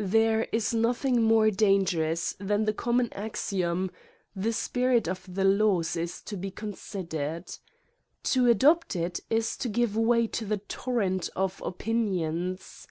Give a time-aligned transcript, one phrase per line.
[0.00, 3.90] There is nothing more dangerous than the common axiom,
[4.34, 7.58] the spirit of the laws is to be con sidered.
[8.32, 12.86] To adopt it is to give way to the tor rent of opinions.